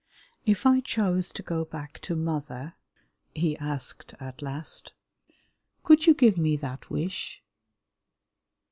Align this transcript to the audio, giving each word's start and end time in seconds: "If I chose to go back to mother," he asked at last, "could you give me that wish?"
"If 0.47 0.65
I 0.65 0.79
chose 0.79 1.31
to 1.31 1.43
go 1.43 1.63
back 1.63 1.99
to 2.05 2.15
mother," 2.15 2.73
he 3.35 3.55
asked 3.57 4.15
at 4.19 4.41
last, 4.41 4.93
"could 5.83 6.07
you 6.07 6.15
give 6.15 6.39
me 6.39 6.55
that 6.55 6.89
wish?" 6.89 7.43